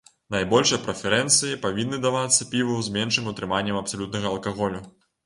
Найбольшыя 0.35 0.77
прэферэнцыі 0.85 1.59
павінны 1.65 1.99
давацца 2.05 2.47
піву 2.55 2.79
з 2.87 2.95
меншым 2.97 3.29
утрыманнем 3.33 3.77
абсалютнага 3.83 4.29
алкаголю. 4.33 4.81